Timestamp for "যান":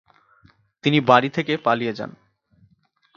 1.93-2.11